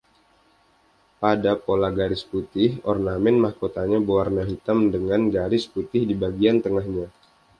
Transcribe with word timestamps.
Pada 1.23 1.53
pola 1.65 1.89
garis 1.99 2.23
putih, 2.31 2.69
ornamen 2.93 3.35
mahkotanya 3.45 3.99
berwarna 4.07 4.43
hitam 4.51 4.79
dengan 4.95 5.21
garis 5.35 5.63
putih 5.73 6.01
di 6.09 6.15
bagian 6.23 6.57
tengahnya. 6.65 7.07